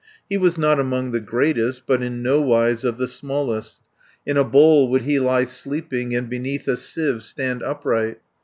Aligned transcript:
He 0.27 0.35
was 0.35 0.57
not 0.57 0.79
among 0.79 1.11
the 1.11 1.19
greatest, 1.19 1.83
But 1.85 2.01
in 2.01 2.23
nowise 2.23 2.83
of 2.83 2.97
the 2.97 3.07
smallest. 3.07 3.81
In 4.25 4.35
a 4.35 4.43
bowl 4.43 4.87
would 4.89 5.03
he 5.03 5.19
lie 5.19 5.45
sleeping, 5.45 6.15
And 6.15 6.27
beneath 6.27 6.67
a 6.67 6.75
sieve 6.75 7.21
stand 7.21 7.61
upright. 7.61 8.19